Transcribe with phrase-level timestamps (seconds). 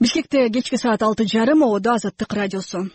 [0.00, 2.90] бишкекте кечки саат алты жарым ободо азаттык радиосу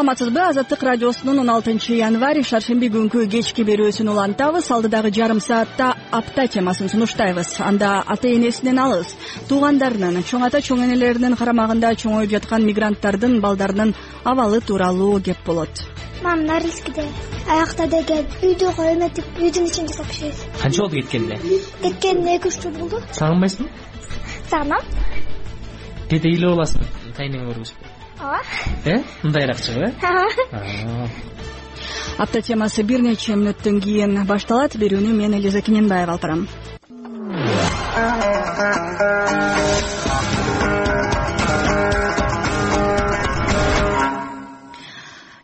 [0.00, 0.40] саламатсызбы?
[0.40, 4.70] Азаттык радиосунун он алтынчы январь шаршемби күнкү кечки берүүсүн улантабыз.
[4.72, 7.60] Алдыдагы жарым саатта апта темасын сунуштайбыз.
[7.60, 9.12] Анда ата энесинен алыс.
[9.48, 13.94] Туугандарынын чоң ата чоң энелеринин карамагында чоңоюп жаткан мигранттардын балдарынын
[14.24, 15.84] абалы тууралуу кеп болот.
[16.22, 17.04] Мамам норильскийде
[17.48, 21.38] аякта деген үйдү эметип үйдүн ичин жасап биширет канча болду кеткенине
[21.82, 23.00] кеткенине эки үч жыл болду.
[23.12, 23.68] Сагынбайсыңбы
[24.50, 24.84] сагынам
[26.08, 26.84] кээде ыйлап аласың
[27.16, 28.40] тайнеңе көргөзүп ооба.
[28.84, 30.08] Э мындайраак чыгып э
[30.54, 31.08] ооба.
[32.18, 36.48] Апта темасы бир нече мүнөттөн кийин башталат берүүнү мен элиза кененбаева алып барам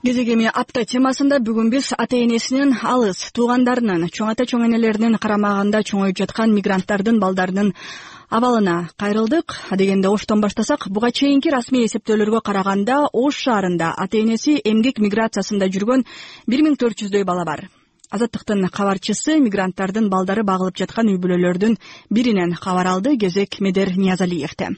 [0.07, 5.81] кезек эми апта темасында бүгүн биз ата энесинен алыс туугандарынын чоң ата чоң энелеринин карамагында
[5.89, 7.73] чоңоюп жаткан мигранттардын балдарынын
[8.29, 14.99] абалына кайрылдык адегенде оштон баштасак буга чейинки расмий эсептөөлөргө караганда ош шаарында ата энеси эмгек
[14.99, 16.05] миграциясында жүргөн
[16.47, 17.69] бир миң төрт жүздөй бала бар.
[18.11, 21.79] Азаттыктын кабарчысы мигранттардын балдары багылып жаткан үй бүлөлөрдүн
[22.11, 24.75] биринен кабар алды кезек медер ниязалиевде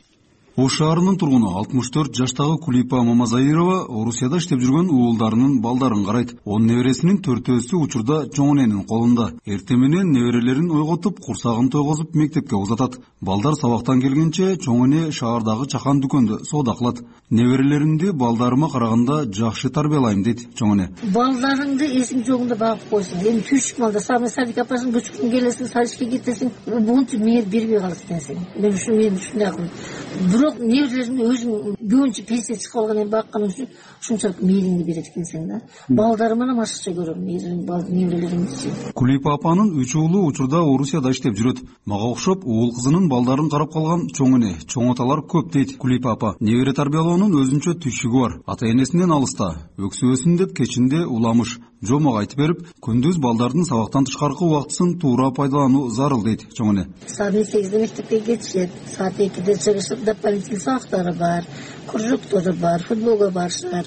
[0.59, 6.33] ош шаарынын тургуну алтымыш төрт жаштагы кулипа мамазаирова орусияда иштеп жүргөн уулдарынын балдарын карайт.
[6.45, 9.29] Он небересинин төртөөсү учурда чоң эненин колунда.
[9.47, 12.99] Эртең менен неберелерин ойготуп курсагын тойгозуп мектепке узатат.
[13.21, 17.05] Балдар сабактан келгенче чоң эне шаардагы чакан дүкөндө соода кылат.
[17.31, 23.79] Неберелеримди балдарыма караганда жакшы тарбиялайм дейт чоң эне балдарыңды эсиң жогунда багып койсуң эми чүчүк
[23.79, 24.01] малда.
[24.01, 28.39] Самый садик апарсың көчкүн келесиң садикке кетесиң монтип мээр бербей калат экенсиң.
[28.57, 33.69] Мен ушу мен ушундай кылдым бирок неберелеримди өзүң көбүнчө пенсия чыгып калгандан кийин бакканың үчүн
[34.01, 35.61] ушунчалык мээриңди берет экенсиң да.
[35.89, 41.63] Балдарыман башкача көрөм неберелеримдичи кулипа апанын үч уулу учурда орусияда иштеп жүрөт.
[41.85, 46.35] Мага окшоп уул кызынын балдарын карап калган чоң эне чоң аталар көп дейт кулипа апа.
[46.41, 48.39] Небере тарбиялоонун өзүнчө түйшүгү бар.
[48.47, 54.97] Ата энесинен алыста өксүбөсүн деп кечинде уламыш жомок айтып берип күндүз балдардын сабактан тышкаркы убактысын
[54.99, 58.71] туура пайдалануу зарыл дейт чоң эне саат он сегизде мектепке кетишет.
[58.97, 61.45] Саат экиде чыгышып дополнительный сабактары бар
[61.87, 63.87] кружоктору бар футболго барышат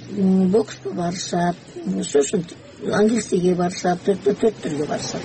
[0.52, 2.58] бокска барышат ушу ушинтип
[2.90, 5.22] английскийге барышат төрттө төрттөргө барышат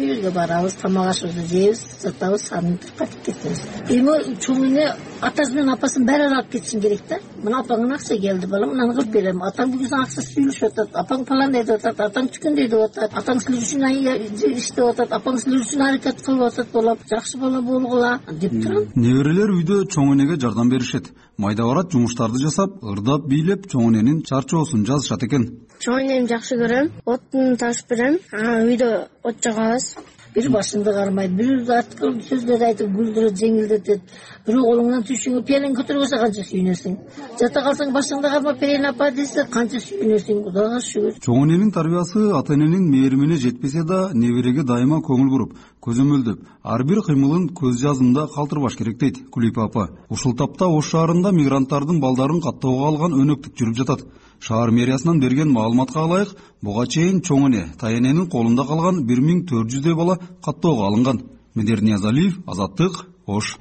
[0.00, 3.60] үйүбүзгө барабыз тамак ашыбызды жейбиз жатабыз анан менен кайтып кетебиз
[3.96, 4.86] эми чоң эне
[5.20, 7.18] атасы менен апасын баары алып кетишиң керек да.
[7.42, 9.42] Мына апаңан акча келди балам мынаны кылып берем.
[9.42, 13.42] Атаң бүгүн сага акча сүйлөшүп атат апаң паландай деп атат атаң түкөндөй деп атат атаң
[13.44, 18.58] силер үчүн иштеп атат апаң силер үчүн аракет кылып атат балам жакшы бала болгула деп
[18.62, 24.22] турам неберелер үйдө чоң энеге жардам беришет майда барат жумуштарды жасап ырдап бийлеп чоң эненин
[24.24, 25.46] чарчоосун жазышат экен.
[25.80, 28.90] Чоң энемди жакшы көрөм отун ташып берем анан үйдө
[29.22, 29.90] от жагабыз
[30.36, 34.16] бир башыңды кармайт бирөө аткыл сөздөр айтып күлдүрөт жеңилдетет
[34.46, 35.40] бирөө колуңдан түйшүңө
[35.78, 36.96] көтөрүп койсо канча сүйүнөсүң
[37.40, 41.16] жата калсаң башыңды кармап берейин апа десе канча сүйүнөсүң кудайга шүгүр.
[41.24, 47.00] Чоң эненин тарбиясы ата эненин мээримине жетпесе да небереге дайыма көңүл буруп көзөмөлдөп ар бир
[47.08, 49.88] кыймылын көз жазымда калтырбаш керек дейт кулипа апа.
[50.10, 54.04] Ушул тапта ош шаарында мигранттардын балдарын каттоого алган өнөктүк жүрүп жатат
[54.40, 59.70] шаар мэриясынан берген маалыматка ылайык буга чейин чоң эне таененин колунда калган бир миң төрт
[59.72, 61.22] жүздөй бала каттоого алынган.
[61.54, 63.56] Медер ниязалиев азаттык ош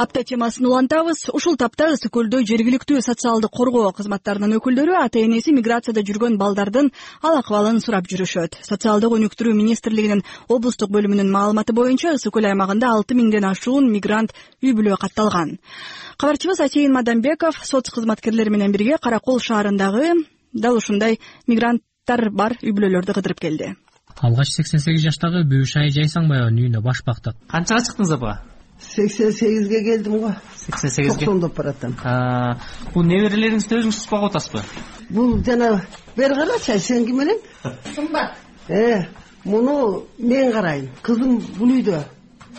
[0.00, 1.26] апта темасын улантабыз.
[1.36, 6.88] Ушул тапта ысык көлдө жергиликтүү социалдык коргоо кызматтарынын өкүлдөрү ата энеси миграцияда жүргөн балдардын
[7.20, 8.56] ал акыбалын сурап жүрүшөт.
[8.64, 14.32] Социалдык өнүктүрүү министрлигинин облустук бөлүмүнүн маалыматы боюнча ысык көл аймагында алты миңден ашуун мигрант
[14.64, 15.58] үй бүлө катталган.
[16.16, 20.14] Кабарчыбыз асейин мадамбеков соц кызматкерлери менен бирге кара кол шаарындагы
[20.52, 23.74] дал ушундай мигранттар бар үй бүлөлөрдү кыдырып келди.
[24.20, 28.38] Алгач сексен сегиз жаштагы бүүшай жайсаңбаеванын үйүнө баш бактык канчага чыктыңыз апа
[28.80, 30.32] сексен сегизге келдим го.
[30.56, 31.24] Сексен сегизге?
[31.24, 31.96] Токсондоп баратам.
[32.94, 34.62] Бул неберелериңизди өзүңүз багып атасызбы?
[35.10, 35.82] Бул жана
[36.16, 37.38] бери карачы сен ким элең
[37.94, 38.36] сымбат
[38.68, 39.06] э
[39.44, 40.90] муну мен карайм.
[41.02, 42.04] Кызым бул үйдө.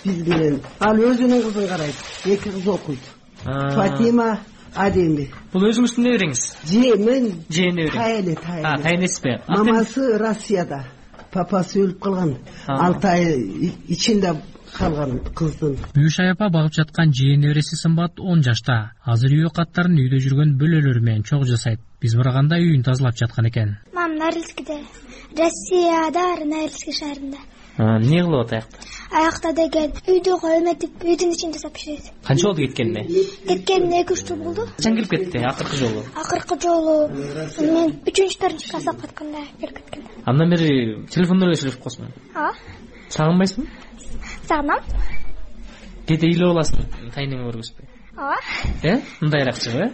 [0.03, 0.61] Биз менен.
[0.79, 3.03] Ал өзүнүн кызын карайт эки кыз окуйт.
[3.43, 4.39] Фатима
[4.75, 6.41] адеми бул өзүңүздүн небереңиз?
[6.65, 7.95] Же мен жээн неберең?
[7.97, 10.85] Тайэне тайэне тайэнесизби мамасы россияда.
[11.31, 12.37] Папасы өлүп калган.
[12.67, 14.35] Алты ай ичинде
[14.77, 15.77] калган кыздын.
[15.95, 18.93] Бүүшай апа багып жаткан жээн небереси сымбат он жашта.
[19.03, 21.79] Азыр үй каттарын үйдө жүргөн бөлөлөрү менен чогуу жасайт.
[22.01, 23.77] Биз барганда үйүн тазалап жаткан экен.
[23.93, 24.79] Мамам норильскийде
[25.37, 27.37] россияда норильский шаарында.
[27.77, 28.77] Эмне кылып атат аякта?
[29.11, 33.05] Аякта деген үйдөгү эметип үйдүн ичин жасап биширет канча болду кеткенине
[33.47, 34.67] кеткенине эки үч жыл болду.
[34.75, 35.37] Качан кирип кетти?
[35.39, 36.03] Акыркы жолу?
[36.13, 37.07] Акыркы жолу.
[37.07, 42.51] Мен үчүнчү төртүнчү класс окуп атканда кирип кеткен андан бери телефондо эле сүйлөшүп каласыңбы ооба
[43.15, 43.69] сагынбайсыңбы
[44.51, 44.83] сагынам.
[46.07, 46.87] Кээде ыйлап аласың?
[47.15, 47.87] Тайнеңе көргөзбөй.
[48.17, 48.37] Ооба.
[48.83, 48.97] Э?
[49.21, 49.91] Мындайракчыбы э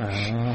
[0.00, 0.54] ооба.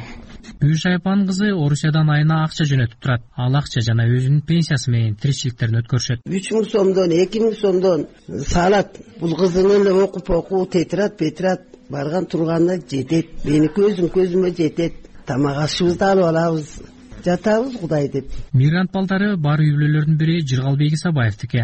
[0.61, 3.21] Гүлш айапанын кызы орусиядан айына акча жөнөтүп турат.
[3.37, 6.23] Ал акча жана өзүнүн пенсиясы менен тиричиликтерин өткөрүшөт.
[6.25, 8.07] Үч миң сомдон эки миң сомдон
[8.47, 8.97] салат.
[9.19, 13.45] Бул кызыңын эле окуп окуу тетират бетират барган турганда жетет.
[13.45, 15.01] Меники өзүм көзүмө жетет.
[15.25, 16.77] Тамак ашыбызды алып алабыз.
[17.25, 18.29] Жатабыз кудай деп.
[18.53, 21.57] Мигрант балдары бар үй бүлөлөрдүн бири жыргалбек исабаевдики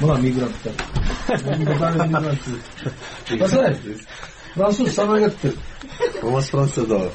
[0.00, 0.74] мына мигранттар.
[4.56, 5.52] Француз сага кетти
[6.22, 7.10] омас франциядабы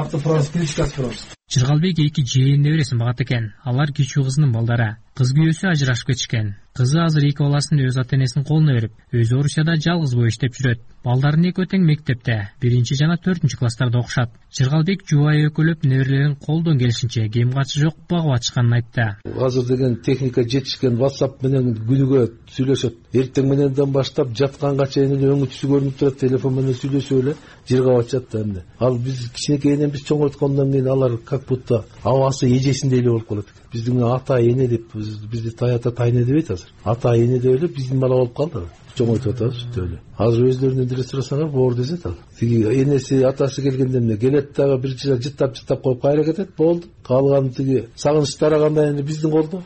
[0.00, 3.52] аты франц кличкасы француз жыргалбек эки жээн небересин багат экен.
[3.64, 6.54] Алар кичүү кызынын балдары кыз күйөөсү ажырашып кетишкен.
[6.78, 10.84] Кызы азыр эки баласын өз ата энесинин колуна берип өзү орусияда жалгыз боо иштеп жүрөт.
[11.02, 14.30] Балдарынын экөө тең мектепте биринчи жана төртүнчү класстарда окушат.
[14.54, 19.06] Жыргалбек жубайы экөөлөп неберелерин колдон келишинче кем качы жок багып атышканын айтты.
[19.26, 22.22] Азыр деген техника жетишкен whatsapp менен күнүгө
[22.54, 22.94] сүйлөшөт.
[23.12, 27.34] Эртең мененден баштап жатканга чейин эле өңү түсү көрүнүп турат телефон менен сүйлөшүп эле
[27.68, 28.64] жыргап атышат да эмне.
[28.78, 33.67] Ал биз кичинекейинен биз чоңойткондон кийин алар как будто абасы эжесиндей эле болуп калат экен
[33.72, 36.68] биздин ата эне деп бизди ата тайэне дебейт азыр.
[36.84, 38.66] Ата эне деп эле биздин бала болуп калды
[38.96, 40.00] чоңойтуп атабыз сүтүп эле.
[40.18, 44.96] Азыр өзлөрүнөн деле сурасаңар боор дешет ал тиги энеси атасы келгенде эмне келет дагы бир
[44.96, 46.88] жыта жыттап жыттап коюп кайра кетет болду.
[47.06, 49.62] Калганы тиги сагыныч тарагандан кийин биздин колдо?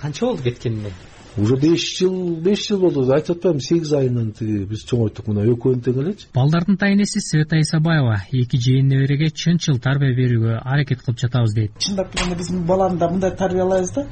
[0.00, 0.92] Канча болду кеткенине
[1.36, 5.82] уже беш жыл беш жыл болду айтып атпаймынбы сегиз айынан тиги биз чоңойттук мына экөөнү
[5.86, 11.54] тең элечи балдардын тайэнеси света исабаева эки жээн небереге чынчыл тарбия берүүгө аракет кылып жатабыз
[11.54, 11.72] дейт.
[11.78, 14.06] Чындап келгенде биз баланы да мындай тарбиялайбыз да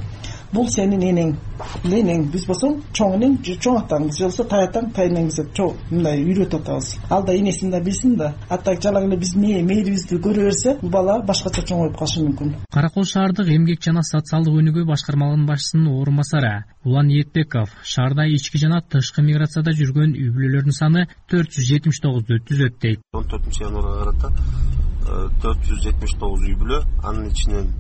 [0.53, 1.35] бул сенин энең
[1.83, 5.59] бул энең биз болсо чоң энең чоң атаң же болбосо тай атаң тайэнең деп
[5.91, 6.99] мындай үйрөтүп атабыз.
[7.11, 10.91] Ал да энесин да билсин да а так жалаң эле биздин мээримизди көрө берсе бул
[10.91, 12.55] бала башкача чоңоюп калышы мүмкүн.
[12.73, 18.59] Кара кол шаардык эмгек жана социалдык өнүгүү башкармалыгынын башчысынын орун басары улан иетбеков шаарда ички
[18.59, 23.03] жана тышкы миграцияда жүргөн үй бүлөлөрдүн саны төрт жүз жетимиш тогузду түзөт дейт.
[23.12, 27.73] Он төртүнчү январга карата э, төрт жүз жетимиш тогуз үй бүлө анын ичинен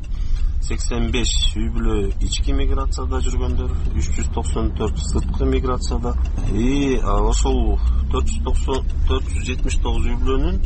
[0.68, 1.94] сексен беш үй бүлө
[2.24, 6.12] ички миграцияда жүргөндөр үч жүз токсон төрт сырткы миграцияда.
[6.52, 7.78] И ошол
[8.12, 10.60] төрт жүз токсон төрт жүз жетимиш тогуз үй бүлөнүн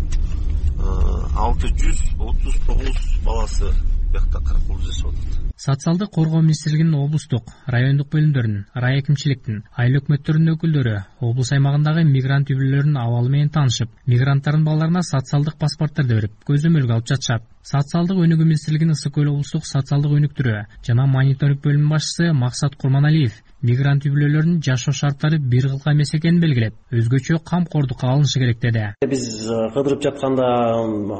[1.38, 3.70] алты жүз отуз тогуз баласы
[4.10, 7.44] биякта кол жасап атат социалдык коргоо министрлигинин облустук
[7.75, 10.94] райондук бөлүмдөрүнүн райэкимчиликтин айыл өкмөттөрүнүн өкүлдөрү
[11.29, 17.12] облус аймагындагы мигрант үй бүлөлөрүнүн абалы менен таанышып мигранттардын балдарына социалдык паспорттарды берип көзөмөлгө алып
[17.12, 17.47] жатышат.
[17.62, 24.03] Социалдык өнүгүү министрлигинин ысык көл облустук социалдык өнүктүрүү жана мониторинг бөлүмүнүн башчысы максат курманалиев мигрант
[24.03, 28.88] үй бүлөлөрүнүн жашоо шарттары бир кылка эмес экенин белгилеп өзгөчө камкордукка алынышы керек деди.
[29.06, 30.49] Биз э, кыдырып жатканда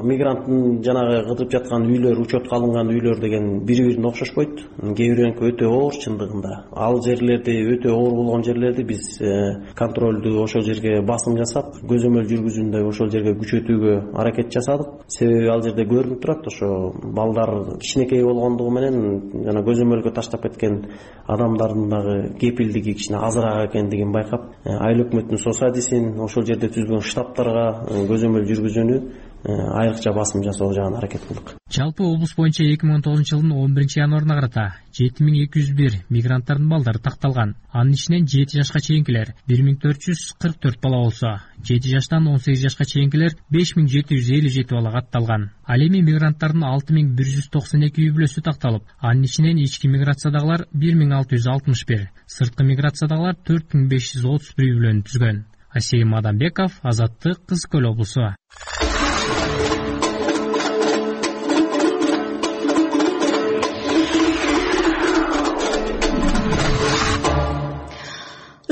[0.03, 4.59] мигранттын жанагы кыдырып жаткан үйлөр учетко алынган үйлөр деген бири бирине окшошпойт.
[4.83, 6.57] Кээ бирөөнүкү өтө оор чындыгында.
[6.75, 12.83] Ал жерлерди өтө оор болгон жерлерди биз э, контролду ошол жерге басым жасап көзөмөл жүргүзүүндө
[12.91, 15.07] ошол жерге күчөтүүгө аракет жасадык.
[15.07, 19.01] Себеби ал жерде көрүнүп турат ошо балдар кичинекей болгондугу менен
[19.47, 20.83] жана көзөмөлгө таштап кеткен
[21.31, 27.67] адамдардын дагы кепилдиги кичине азыраак экендигин байкап э, айыл өкмөттүн сосадисин ошол жерде түзүлгөн штабтарга
[27.89, 28.99] э, көзөмөл жүргүзүүнү
[29.45, 31.57] айрыкча басым жасоо жагын аракет кылдык.
[31.71, 35.63] Жалпы облус боюнча эки миң он тогузунчу жылдын он биринчи январына карата жети миң эки
[35.63, 37.57] жүз бир мигранттардын балдары такталган.
[37.73, 42.29] Анын ичинен жети жашка чейинкилер бир миң төрт жүз кырк төрт бала болсо жети жаштан
[42.29, 45.51] он сегиз жашка чейинкилер беш миң жети жүз элүү жети бала катталган.
[45.67, 49.89] Ал эми мигранттардын алты миң бир жүз токсон эки үй бүлөсү такталып анын ичинен ички
[49.89, 54.69] миграциядагылар бир миң алты жүз алтымыш бир сырткы миграциядагылар төрт миң беш жүз отуз бир
[54.69, 55.45] үй бүлөнү түзгөн.
[55.73, 58.29] Асейим адамбеков азаттык ысык көл облусу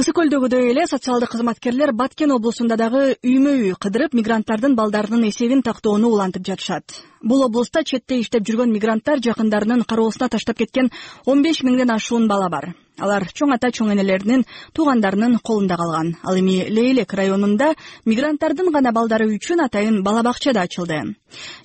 [0.00, 6.08] ысык көлдөгүдөй эле социалдык кызматкерлер баткен облусунда дагы үймө үй кыдырып мигранттардын балдарынын эсебин тактоону
[6.14, 6.94] улантып жатышат.
[7.20, 10.88] Бул облуста четте иштеп жүргөн мигранттар жакындарынын кароосуна таштап кеткен
[11.26, 12.70] он беш миңден ашуун бала бар.
[12.96, 16.14] Алар чоң ата чоң энелеринин туугандарынын колунда калган.
[16.24, 17.74] Ал эми лейлек районунда
[18.06, 21.02] мигранттардын гана балдары үчүн атайын бала бакча да ачылды.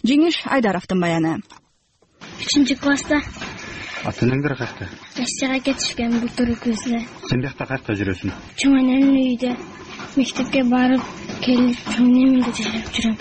[0.03, 1.37] Жеңиш айдаровдун баяны.
[2.41, 3.21] Үчүнчү класста
[4.05, 9.55] ата энеңдер каякта россияга кетишкен былтыр күздө сен биякта каякта жүрөсүң чоң энемдин үйүндө
[10.17, 11.07] мектепке барып
[11.45, 13.15] келип чоң үйүндө жашап жүрөм.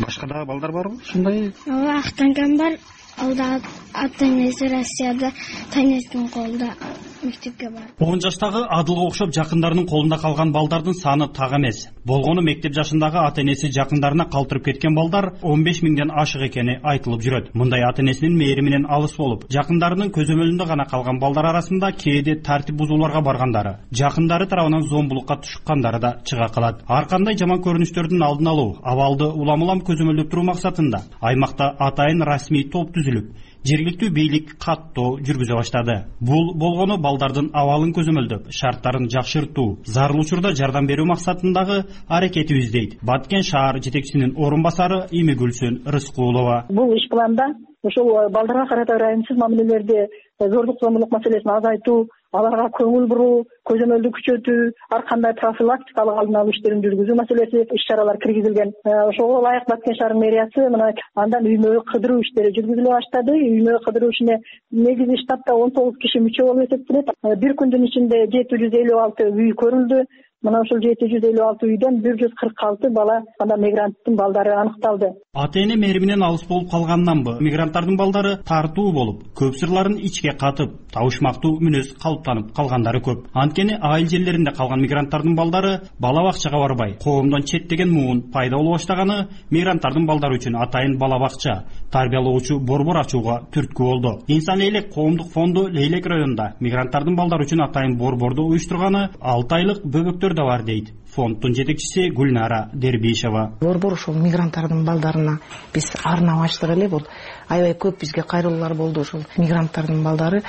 [0.00, 1.52] Башка дагы балдар барбы ушундай.
[1.68, 2.78] Ооба ак таңкам бар
[3.18, 3.62] ал дагы
[3.94, 5.26] ата энеси россияда
[5.70, 6.74] ата энесинин колунда
[7.22, 7.94] мектепке барып.
[8.00, 11.88] Он жаштагы адылга окшоп жакындарынын колунда калган балдардын саны так эмес.
[12.04, 17.22] Болгону мектеп жашындагы ата энеси жакындарына калтырып кеткен балдар он беш миңден ашык экени айтылып
[17.22, 17.54] жүрөт.
[17.54, 23.22] Мындай ата энесинин мээриминен алыс болуп жакындарынын көзөмөлүндө гана калган балдар арасында кээде тартип бузууларга
[23.22, 26.82] баргандары жакындары тарабынан зомбулукка тушкандары да чыга калат.
[26.88, 32.68] Ар кандай жаман көрүнүштөрдүн алдын алуу абалды улам улам көзөмөлдөп туруу максатында аймакта атайын расмий
[32.68, 33.26] топ түзүлүп
[33.68, 35.96] жергиликтүү бийлик каттоо жүргүзө баштады.
[36.20, 43.42] Бул болгону балдардын абалын көзөмөлдөп шарттарын жакшыртуу зарыл учурда жардам берүү максатындагы аракетибиз дейт баткен
[43.42, 46.66] шаар жетекчисинин орун басары имигүлсүн рыскулова.
[46.68, 50.08] Бул иш планда ошол балдарга карата ырайымсыз мамилелерди
[50.40, 53.34] зордук зомбулук маселесин азайтуу аларга көңүл буруу
[53.70, 54.64] көзөмөлдү күчөтүү
[54.96, 58.72] ар кандай профилактикалык алдын алуу иштерин жүргүзүү маселеси иш чаралар киргизилген.
[58.84, 63.38] Э, ошого ылайык баткен шаарынын мэриясы мына андан үймө кыдыруу иштери жүргүзүлө баштады.
[63.38, 68.26] Үймө кыдыруу ишине негизи штатта он тогуз киши мүчө болуп эсептелет э, бир күндүн ичинде
[68.34, 70.02] жети жүз элүү алты үй көрүлдү
[70.44, 74.52] мына ушул жети жүз элүү алты үйдөн бир жүз кырк алты бала анда мигранттын балдары
[74.60, 75.12] аныкталды.
[75.32, 81.58] Ата эне мээриминен алыс болуп калганынанбы мигранттардын балдары тартуу болуп көп сырларын ичке катып табышмактуу
[81.60, 83.26] мүнөз калыптанып калгандары көп.
[83.34, 89.28] Анткени айыл жерлеринде калган мигранттардын балдары бала бакчага барбай коомдон четтеген муун пайда боло баштаганы
[89.50, 94.12] мигранттардын балдары үчүн атайын бала бакча тарбиялоочу борбор ачууга түрткү болду.
[94.28, 100.34] Инсаний элек коомдук фонду лейлек районунда мигранттардын балдары үчүн атайын борборду уюштурганы алты айлык бөбөктөр
[100.34, 100.92] да бар дейт.
[101.14, 103.52] Фонддун жетекчиси гүлнара дербишева.
[103.60, 105.38] Борбор ушул мигранттардын балдарына
[105.72, 107.04] биз арнап ачтык эле бул
[107.48, 110.42] аябай көп бизге кайрылуулар болду ушул мигранттардын балдары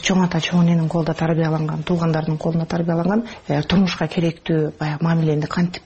[0.00, 5.82] чоң ата чоң эненин колунда тарбияланган туугандардын колунда тарбияланган э, турмушка керектүү баягы мамилени кантип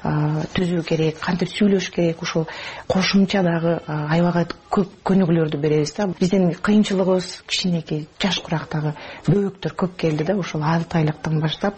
[0.00, 2.46] түзүү керек кантип сүйлөшүш керек ушул
[2.88, 6.06] кошумча дагы аябай көп көнүгүүлөрдү беребиз да.
[6.06, 8.94] Биздин кыйынчылыгыбыз кичинекей жаш курактагы
[9.26, 11.76] бөбөктөр көп келди да ушул алты айлыктан баштап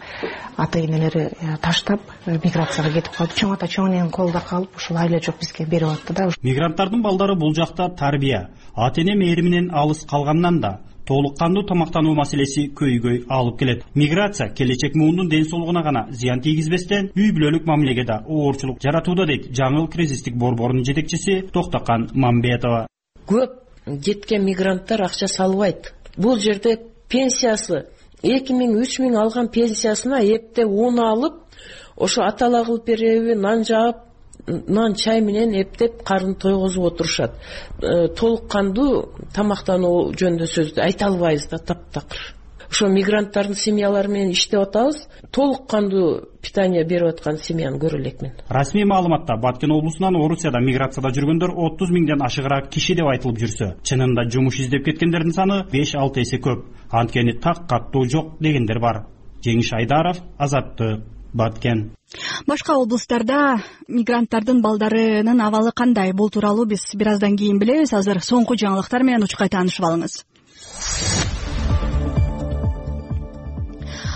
[0.57, 5.03] ата энелери э, таштап э, миграцияга кетип калып чоң ата чоң эненин колунда калып ушул
[5.03, 6.31] айла жок бизге берип атты да.
[6.43, 8.51] Мигранттардын балдары бул жакта тарбия.
[8.77, 10.79] Ата эне мээриминен алыс калганынан да
[11.12, 13.85] толук кандуу тамактануу маселеси көйгөй алып келет.
[13.95, 19.50] Миграция келечек муундун ден соолугуна гана зыян тийгизбестен үй бүлөлүк мамилеге да оорчулук жаратууда дейт.
[19.59, 22.87] Жаңыл кризистик борборунун жетекчиси токтокан мамбетова.
[23.28, 23.50] Көп
[23.87, 25.92] жеткен мигранттар акча салбайт.
[26.16, 26.78] Бул жерде
[27.12, 27.85] пенсиясы
[28.23, 31.42] эки миң үч миң алган пенсиясына эптеп un алып
[31.97, 34.07] ошо атала кылып береби нан жаап
[34.47, 37.39] нан чай менен эптеп карын тойгозуп отурушат.
[37.81, 42.35] Э, толук кандуу тамактануу жөнүндө сөздү айта албайбыз да таптакыр.
[42.71, 45.07] Ошо мигранттардын семьялары менен иштеп атабыз.
[45.31, 51.55] Толук кандуу питание берип аткан семьяны көрө элекмин расмий маалыматта баткен облусунан орусияда миграцияда жүргөндөр
[51.67, 56.41] отуз миңден ашыгыраак киши деп айтылып жүрсө чынында жумуш издеп кеткендердин саны беш алты эсе
[56.43, 56.67] көп.
[56.91, 59.05] Анткени так каттуу жок дегендер бар.
[59.45, 61.91] Жеңиш айдаров азаттык баткен.
[62.47, 66.12] Башка облустарда мигранттардын балдарынын абалы кандай?
[66.12, 67.93] Бул тууралуу биз бир аздан кийин билебиз.
[67.93, 70.23] Азыр соңку жаңылыктар менен учкай таанышып алыңыз.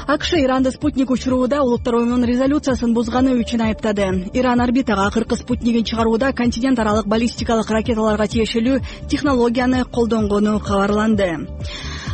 [0.06, 4.30] Акш иранды спутник учурууда улуттар оюнунун резолюциясын бузганы үчүн айыптады.
[4.38, 8.78] Иран орбитага акыркы спутнигин чыгарууда континент аралык баллистикалык ракеталарга тиешелүү
[9.10, 11.48] технологияны колдонгону кабарланды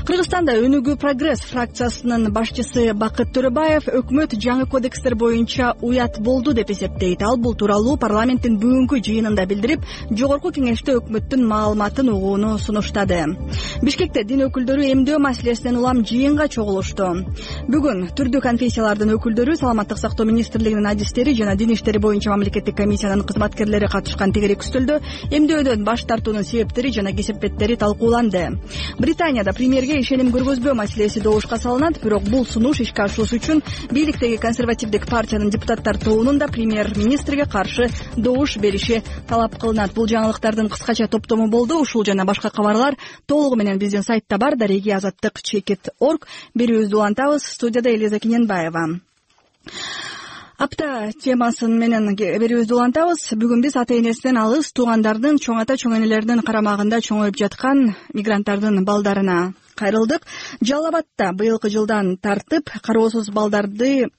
[0.03, 7.23] кыргызстанда өнүгүү прогресс фракциясынын башчысы бакыт төрөбаев өкмөт жаңы кодекстер боюнча уят болду деп эсептейт.
[7.23, 13.21] Ал бул тууралуу парламенттин бүгүнкү жыйынында билдирип жогорку кеңеште өкмөттүн маалыматын угууну сунуштады.
[13.83, 17.13] Бишкекте дин өкүлдөрү эмдөө маселесинен улам жыйынга чогулушту.
[17.71, 23.87] Бүгүн түрдүү конфессиялардын өкүлдөрү саламаттык сактоо министрлигинин адистери жана дин иштери боюнча мамлекеттик комиссиянын кызматкерлери
[23.87, 24.99] катышкан тегерек үстөлдө
[25.31, 28.59] эмдөөдөн баш тартуунун себептери жана кесепеттери талкууланды.
[28.99, 35.07] Британияда премьерге ишеним көргөзбөө маселеси добушка салынат бирок бул сунуш ишке ашуусу үчүн бийликтеги консервативдик
[35.11, 39.93] партиянын депутаттар тобунун да премьер министрге каршы добуш бериши талап кылынат.
[39.93, 41.81] Бул жаңылыктардын кыскача топтому болду.
[41.81, 42.97] Ушул жана башка кабарлар
[43.27, 44.57] толугу менен биздин сайтта бар.
[44.57, 49.01] Дареги азаттык чекит орг берүүбүздү улантабыз студияда элиза кененбаева
[50.61, 53.25] апта темасы менен берүүбүздү улантабыз.
[53.39, 59.53] Бүгүн биз ата энесинен алыс туугандардын чоң ата чоң энелеринин карамагында чоңоюп жаткан мигранттардын балдарына
[59.77, 60.27] кайрылдык.
[60.61, 64.11] Жалал абадта быйылкы жылдан тартып кароосуз балдарды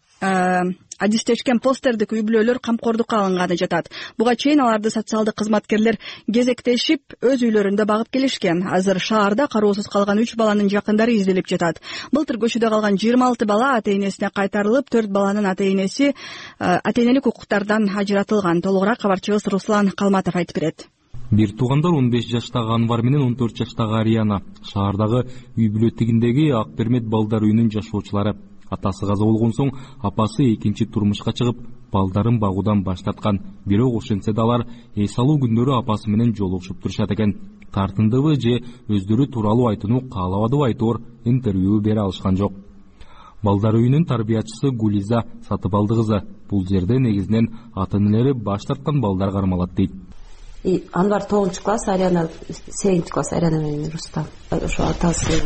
[1.00, 3.90] адистешкен постердик үй бүлөлөр камкордукка алынганы жатат.
[4.18, 6.00] Буга чейин аларды социалдык кызматкерлер
[6.32, 8.64] кезектешип өз үйлөрүндө багып келишкен.
[8.68, 11.82] Азыр шаарда кароосуз калган үч баланын жакындары изделип жатат.
[12.12, 16.14] Былтыр көчөдө калган жыйырма алты бала ата энесине кайтарылып төрт баланын ата энеси
[16.60, 18.62] ата энелик укуктардан ажыратылган.
[18.62, 20.88] Толугураак кабарчыбыз руслан калматов айтып берет.
[21.32, 24.44] Бир туугандар он беш жаштагы анвар менен он төрт жаштагы ариана.
[24.62, 25.26] Шаардагы
[25.58, 28.36] үй бүлө тигиндеги ак бермет балдар үйүнүн жашоочулары
[28.74, 31.58] атасы каза болгон соң апасы экинчи турмушка чыгып
[31.92, 33.40] балдарын багуудан баш тарткан.
[33.66, 34.66] Бирок ошентсе да алар
[34.96, 37.36] эс алуу күндөрү апасы менен жолугушуп турушат экен.
[37.72, 42.54] Тартындыбы же өздөрү тууралуу айтууну каалабадыбы айтоор интервью бере алышкан жок.
[43.44, 46.22] Балдар үйүнүн тарбиячысы гулиза сатыбалды кызы.
[46.50, 49.92] Бул жерде негизинен ата энелери баш тарткан балдар кармалат дейт
[50.94, 52.30] анвар тогузунчу класс ариана
[52.70, 54.28] сегизинчи класс ариана менен рустам.
[54.50, 55.40] Ошо атасы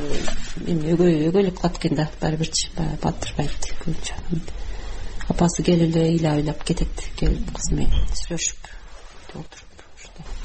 [0.66, 4.14] эми өгөй өгөйлүк кылат экен да баары бирчи баягы батырбайт көбүнчө
[5.30, 8.70] апасы келип эле ыйлап ыйлап кетет келип кызы менен сүйлөшүп
[9.34, 9.68] отуруп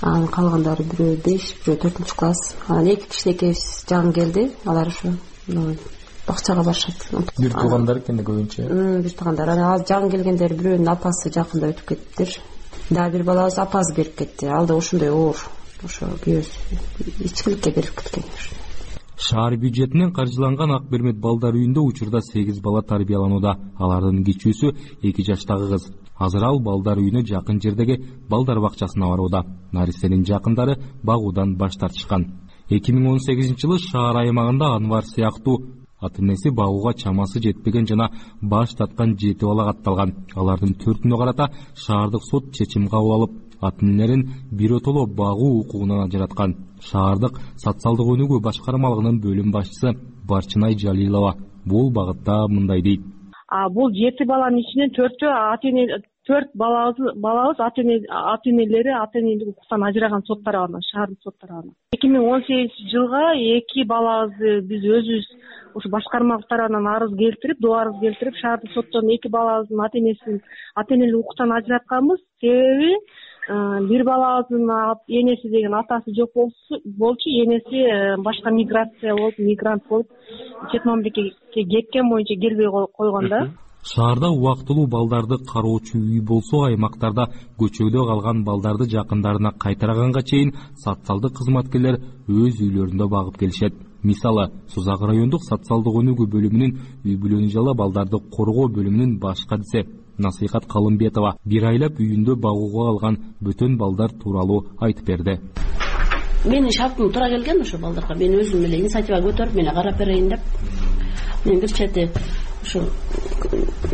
[0.02, 2.54] анан калгандары бирөө беш бирөө төртүнчү класс.
[2.68, 5.12] Анан эки кичинекейибиз жаңы келди алар ушу
[6.26, 7.06] бакчага барышат.
[7.38, 8.66] Бир туугандар экен да көбүнчө
[9.04, 12.34] бир туугандар анан азыр жаңы келгендер бирөөнүн апасы жакында өтүп кетиптир
[12.90, 14.46] дагы бир балабыз апасы берип кетти.
[14.46, 15.36] Ал да ушундай оор
[15.84, 18.24] ошо күйөөсү ичкиликке берип кеткен
[19.22, 23.52] шаар бюджетинен каржыланган ак бермет балдар үйүндө учурда сегиз бала тарбияланууда.
[23.78, 25.84] Алардын кичүүсү эки жаштагы кыз.
[26.18, 29.44] Азыр ал балдар үйүнө жакын жердеги балдар бакчасына барууда.
[29.72, 32.26] Наристенин жакындары багуудан баш тартышкан.
[32.68, 38.10] Эки миң он сегизинчи жылы шаар аймагында анвар сыяктуу ата энеси багууга чамасы жетпеген жана
[38.42, 40.10] баш тарткан жети бала катталган.
[40.36, 41.48] Алардын төртүнө карата
[41.84, 44.22] шаардык сот чечим кабыл алып ата энелерин
[44.58, 46.56] биротоло багуу укугунан ажыраткан.
[46.90, 49.94] Шаардык социалдык өнүгүү башкармалыгынын бөлүм башчысы
[50.30, 51.36] барчынай жалилова.
[51.64, 53.02] Бул багытта мындай дейт.
[53.76, 55.84] Бул жети баланын ичинен төртөө ата эне
[56.26, 62.06] төрт балабыз балабыз ата энелери ата энелик укуктан ажыраган сот тарабынан шаардык сот тарабынан эки
[62.06, 63.24] миң он сегизинчи жылга
[63.56, 65.26] эки балабызды биз өзүбүз
[65.74, 70.40] ушу башкармабыз тарабынан арыз келтирип доо арыз келтирип шаардык соттон эки балабыздын ата энесин
[70.74, 72.20] ата энелик укуктан ажыратканбыз.
[72.40, 72.94] Себеби
[73.88, 74.70] бир балабыздын
[75.08, 76.30] энеси деген атасы жок
[76.84, 80.06] болчу энеси э, башка миграция болуп мигрант болуп
[80.70, 83.48] чет мамлекетке кеткен боюнча келбей койгон да
[83.82, 87.26] шаарда убактылуу балдарды кароочу үй болсо аймактарда
[87.58, 90.52] көчөдө калган балдарды жакындарына кайтарганга чейин
[90.84, 93.74] социалдык кызматкерлер өз үйлөрүндө багып келишет.
[94.02, 99.86] Мисалы сузак райондук социалдык өнүгүү бөлүмүнүн үй бүлөнү жала балдарды коргоо бөлүмүнүн баш кадиси
[100.18, 105.38] насыйкат калымбетова бир айлап үйүндө багууга алган бөтөн балдар тууралуу айтып берди.
[106.44, 108.14] Менин шартым туура келген ошо балдарга.
[108.14, 110.40] Мен өзүм эле инициатива көтөрүп мен карап берейин деп.
[111.44, 112.10] Мен бир чети
[112.62, 112.80] ушу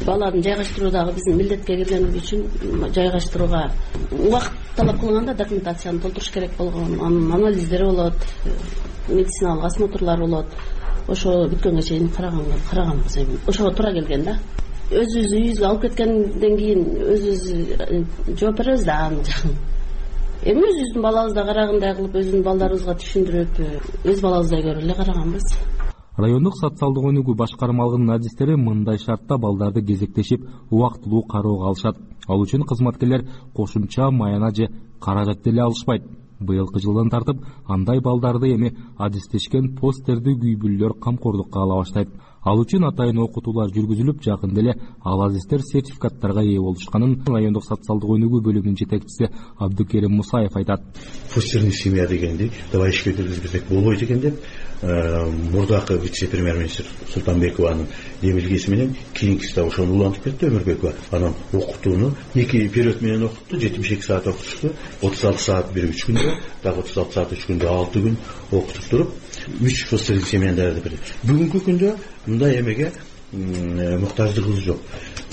[0.06, 2.46] баланы жайгаштыруу дагы биздин милдетке кирген үчүн
[2.94, 3.70] жайгаштырууга
[4.12, 7.00] убакыт талап кылганда документацияны толтуруш керек болгон.
[7.00, 8.14] Анын анализдери болот
[9.08, 10.46] медициналык осмотрлор болот.
[11.08, 13.38] Ошо бүткөнгө чейин караганбыз эми.
[13.46, 14.36] Ошого туура келген да.
[14.90, 17.42] Өзүбүздүн үйүбүзгө алып кеткенден кийин өзүбүз
[17.78, 18.04] э,
[18.40, 19.56] жооп беребиз да анын жагын.
[20.44, 23.72] Эми өзүбүздүн балабыздай карагандай кылып өзүбүздүн балдарыбызга түшүндүрүп э,
[24.04, 25.50] өз балабыздай көрүп эле караганбыз
[26.18, 31.96] райондук социалдык өнүгүү башкармалыгынын адистери мындай шартта балдарды кезектешип убактылуу кароого алышат.
[32.26, 34.68] Ал үчүн кызматкерлер кошумча маяна же
[35.00, 36.02] каражат деле алышпайт.
[36.40, 42.08] Быйылкы жылдан тартып андай балдарды эми адистешкен постердик үй бүлөлөр камкордукка ала баштайт.
[42.42, 48.40] Ал үчүн атайын окутуулар жүргүзүлүп жакында эле ал азиздер сертификаттарга ээ болушканын райондук социалдык өнүгүү
[48.46, 49.28] бөлүмүнүн жетекчиси
[49.58, 50.82] абдыкерим мусаев айтат.
[51.34, 54.38] Семья дегенди давай ишке киргизбесек болбойт экен деп
[54.82, 57.86] мурдакы вице премьер министр султанбекованын
[58.22, 63.90] демилгеси менен кийинкиси да ошону улантып кетти өмүрбекова анан окутууну эки период менен окутту жетимиш
[63.90, 67.68] эки саат окутушту отуз алты саат бир үч күндө дагы отуз алты саат үч күндө
[67.68, 68.16] алты күн
[68.52, 69.14] окутуп туруп
[69.60, 69.84] үч
[70.30, 71.94] семьяны даярдап берди бүгүнкү күндө
[72.26, 72.92] мындай эмеге
[73.32, 74.78] муктаждыгыбыз жок.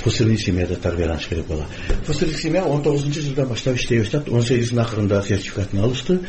[0.03, 1.65] Постерный семьяда тарбияланыш керек бала
[2.05, 6.19] постерный семья он тогузунчу жылдан баштап иштей баштады он сегизинин акырында сертификатын алышты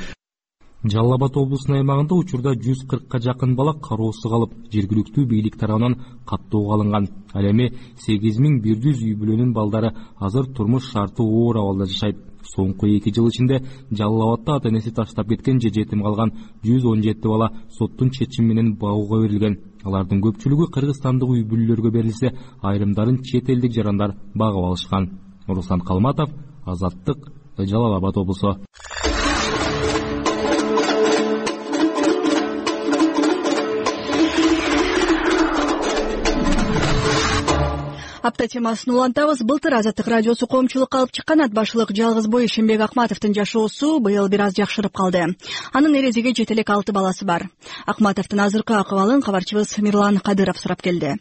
[0.90, 5.96] жалал абад облусунун аймагында учурда жүз кыркка жакын бала кароосуз калып жергиликтүү бийлик тарабынан
[6.26, 7.08] каттоого алынган.
[7.34, 12.16] Ал эми сегиз миң бир жүз үй бүлөнүн балдары азыр турмуш шарты оор абалда жашайт.
[12.46, 17.02] Соңку эки жыл ичинде жалал абадда ата энеси таштап кеткен же жетим калган жүз он
[17.02, 19.58] жети бала соттун чечими менен багууга берилген.
[19.82, 25.10] Алардын көпчүлүгү кыргызстандык үй бүлөлөргө берилсе айрымдарын чет элдик жарандар багып алышкан.
[25.48, 26.30] Руслан калматов
[26.64, 28.54] азаттык жалал абад облусу
[38.26, 39.42] апта темасын улантабыз.
[39.46, 44.42] Былтыр азаттык радиосу коомчулукка алып чыккан ат башылык жалгыз бой ишенбек акматовдун жашоосу быйыл бир
[44.46, 45.36] аз жакшырып калды.
[45.72, 47.48] Анын эрезеге жете элек алты баласы бар.
[47.86, 51.16] Акматовдун азыркы акыбалын кабарчыбыз мирлан кадыров сурап келди.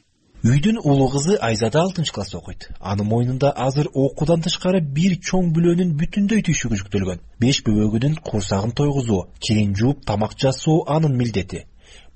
[0.46, 2.70] Үйдүн улуу кызы айзада алтынчы класста окуйт.
[2.80, 7.24] Анын мойнунда азыр окуудан тышкары бир чоң бүлөнүн бүтүндөй түйшүгү жүктөлгөн.
[7.39, 11.65] Беш бөбөгүнүн курсагын тойгузуу кийин жууп тамак жасоо анын милдети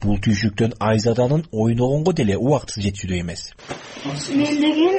[0.02, 3.42] бул түйшүктөн айзаданын ойногонго деле убактысы жетишүүдөй эмес.
[4.32, 4.96] Мен деген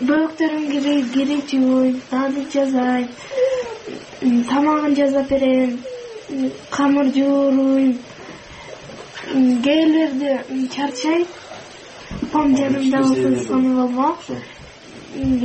[0.00, 3.08] бөбөктөрүмгө кирип жууйм дагы жасайм
[4.50, 5.78] тамагын жасап берем
[6.70, 7.98] камыр жууруйм
[9.26, 10.32] кээ бирлерде
[10.74, 11.28] чарчайт
[12.22, 14.18] апам жанымда болсо сонун болмок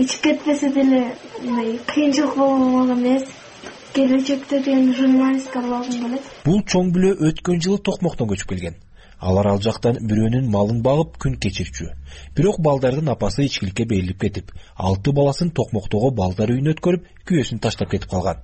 [0.04, 3.24] ичип кетпесе деле мындай кыйынчылык болмок эмес
[3.94, 6.32] келечекте деген журналистка болгум келет.
[6.46, 8.80] Бул чоң бүлө өткөн жылы токмоктон көчүп келген
[9.22, 11.92] алар ал жактан бирөөнүн малын багып күн кечирчү.
[12.36, 18.10] Бирок балдардын апасы ичкиликке берилип кетип алты баласын токмоктогу балдар үйүнө өткөрүп күйөөсүн таштап кетип
[18.10, 18.42] калган.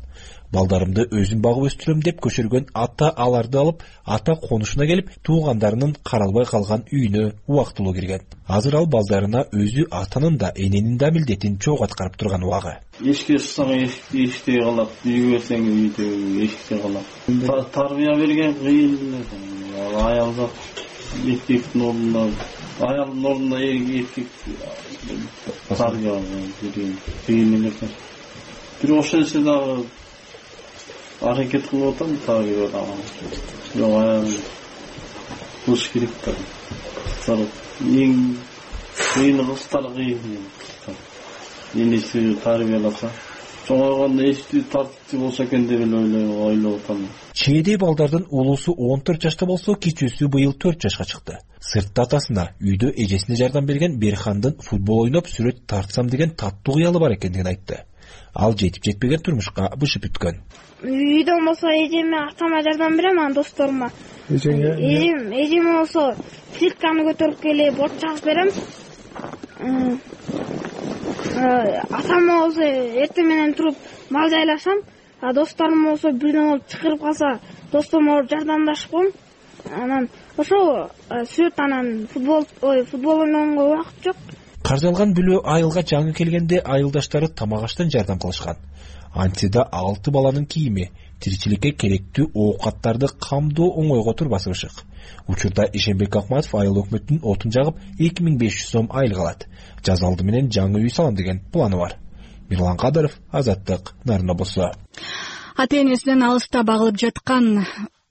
[0.53, 6.85] Балдарымды өзүм багып өстүрөм деп көчөргөн ата аларды алып ата конушуна келип туугандарынын каралбай калган
[6.87, 8.23] үйүнө убактылуу кирген.
[8.47, 12.77] Азыр ал балдарына өзү атанын да эненин да милдетин чогуу аткарып турган убагы.
[13.01, 16.07] Эшикке чыксаң эшик эшиктей калат үйгө кирсең үйдө
[16.45, 17.71] эшиктей калат.
[17.73, 18.95] Тарбия берген кыйын.
[19.13, 19.66] эле
[20.05, 20.51] аял зат
[21.25, 22.31] эркектин ордуна
[22.79, 24.27] аялдын ордуна эркек
[25.77, 26.13] тарбия
[26.61, 27.91] берген кыйын эле экен
[28.81, 29.85] бирок ошол нерсе дагы
[31.21, 32.67] аракет кылып атам тарбия
[33.73, 34.37] бирок аябай
[35.65, 36.35] кылыш керек да.
[37.05, 37.39] Кыздар
[37.81, 38.37] эң
[39.13, 40.47] кыйыны кыздар кыйын
[41.73, 43.11] энеси тарбияласа
[43.67, 47.03] чоңойгондо эчтүү тартиптүү болсо экен деп эле ойлоп атам.
[47.33, 51.39] Чээдей балдардын улуусу он төрт жашта болсо кичүүсү быйыл төрт жашка чыкты.
[51.59, 57.17] Сыртта атасына үйдө эжесине жардам берген берхандын футбол ойноп сүрөт тартсам деген таттуу кыялы бар
[57.17, 57.83] экендигин айтты.
[58.33, 60.41] Ал жетип жетпеген турмушка бышып бүткөн
[60.83, 63.91] үйдө болсо эжеме атама жардам берем анан досторума.
[64.29, 66.15] Эжеңе эжем эжеме болсо
[66.57, 68.49] плитканы көтөрүп келип от жагып берем
[71.17, 72.63] атама болсо
[73.03, 73.75] эртең менен туруп
[74.09, 74.81] мал жайлашам
[75.21, 77.39] а досторум болсо бирдеме болуп чакырып калса
[77.71, 79.11] досторума барып жардамдашып коем
[79.65, 84.15] анан ошол сүрөт анан футбол ой футбол ойногонго убакыт жок.
[84.63, 88.57] Каржалган бүлө айылга жаңы келгенде айылдаштары тамак аштан жардам кылышкан.
[89.15, 94.83] Антсе да алты баланын кийими тиричиликке керектүү оокаттарды камдоо оңойго турбасы бышык
[95.27, 99.47] учурда эшенбек акматов айыл өкмөттүн отун жагып эки миң беш жүз сом айлык алат
[99.85, 101.97] жаз алды менен жаңы үй салам деген планы бар.
[102.49, 104.71] Мирлан кадыров азаттык нарын обосу
[105.57, 107.65] ата энесинен алыста багылып жаткан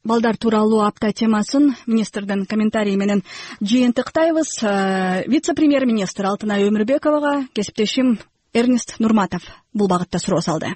[0.04, 3.22] балдар тууралуу апта темасын министрдин комментарийи менен
[3.60, 8.18] жыйынтыктайбыз э, вице премьер министр алтынай өмүрбековага кесиптешим
[8.52, 9.42] эрнест нурматов
[9.72, 10.74] бул багытта суроо салды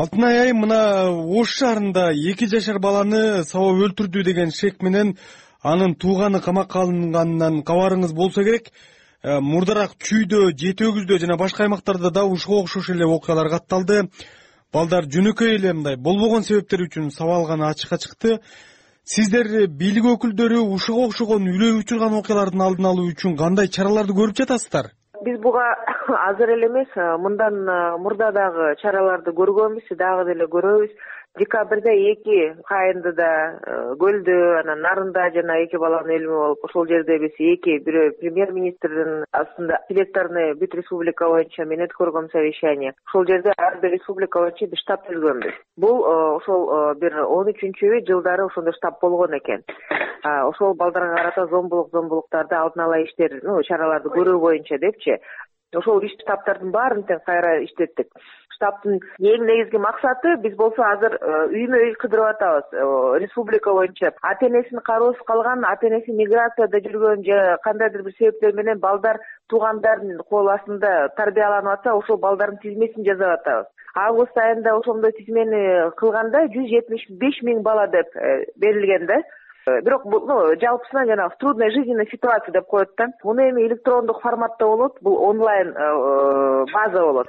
[0.00, 0.80] алтынай айым мына
[1.40, 5.16] ош шаарында эки жашар баланы сабап өлтүрдү деген шек менен
[5.72, 8.70] анын тууганы камакка алынганынан кабарыңыз болсо керек.
[9.22, 14.06] Э, мурдараак чүйдө жети өгүздө жана башка аймактарда дагы ушуга окшош эле окуялар катталды.
[14.72, 18.38] Балдар жөнөкөй эле мындай болбогон себептер үчүн сабалганы ачыкка чыкты.
[19.04, 24.94] Сиздер бийлик өкүлдөрү ушуга окшогон үрөй учурган окуялардын алдын алуу үчүн кандай чараларды көрүп жатасыздар
[25.24, 25.66] биз буга
[26.28, 27.64] азыр эле эмес мындан
[28.02, 30.90] мурда дагы чараларды көргөнбүз дагы деле көрөбүз
[31.38, 33.28] декабрда эки кайындыда
[33.62, 38.50] э, көлдө анан нарында жана эки баланын өлүмү болуп ошол жерде биз эки бирөө премьер
[38.56, 42.94] министрдин астында селекторный бүт республика боюнча мен өткөргөм совещание.
[43.08, 47.52] Ошол жерде ар бир республика боюнча биз штаб түзгөнбүз бул э, ошол э, бир он
[47.54, 49.62] үчүнчү жылдары ошондой штаб болгон экен.
[50.24, 53.38] Ошол балдарга карата зомбулук зомбулуктарды алдын ала иштер
[53.68, 55.20] чараларды көрүү боюнча депчи.
[55.78, 58.10] Ошол штабтардын баарын тең кайра иштеттик
[58.60, 62.66] эң негизги максаты биз болсо азыр э, үймө үй кыдырып атабыз.
[62.72, 68.52] Э, республика боюнча ата энесин кароосуз калган ата энеси миграцияда жүргөн же кандайдыр бир себептер
[68.54, 73.66] менен балдар туугандарынын кол астында тарбияланып атса ошол балдардын тизмесин жасап атабыз.
[73.94, 79.22] Август айында ошондой тизмени кылганда жүз жетимиш беш миң бала деп э, берилген да.
[79.84, 83.06] Бирок ну жалпысынан жанагы в трудной жизненной ситуации деп коет да.
[83.24, 85.72] Муну эми электрондук форматта болот бул онлайн
[86.72, 87.28] база болот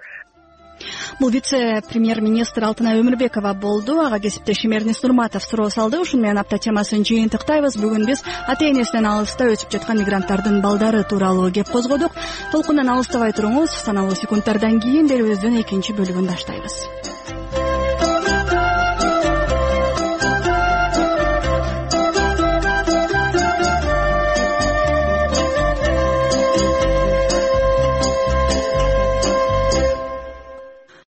[1.20, 4.00] бул вице премьер министр алтынай өмүрбекова болду.
[4.02, 6.00] Ага кесиптешим эрнест нурматов суроо салды.
[6.00, 7.78] Ушуну менен апта темасын жыйынтыктайбыз.
[7.82, 12.12] Бүгүн биз ата энесинен алыста өсүп жаткан мигранттардын балдары тууралуу кеп козгодук.
[12.52, 13.72] Толкундан алыстабай туруңуз.
[13.86, 17.11] Саналуу секундтардан кийин берүүбүздүн экинчи бөлүгүн баштайбыз